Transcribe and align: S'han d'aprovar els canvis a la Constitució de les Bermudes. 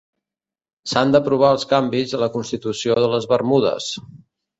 S'han 0.93 1.11
d'aprovar 1.15 1.51
els 1.55 1.65
canvis 1.73 2.15
a 2.19 2.21
la 2.21 2.29
Constitució 2.37 2.97
de 3.05 3.11
les 3.13 3.29
Bermudes. 3.35 3.91